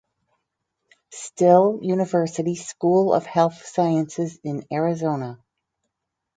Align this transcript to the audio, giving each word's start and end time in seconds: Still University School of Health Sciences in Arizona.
Still 1.13 1.77
University 1.83 2.55
School 2.55 3.13
of 3.13 3.27
Health 3.27 3.63
Sciences 3.63 4.39
in 4.43 4.65
Arizona. 4.73 5.37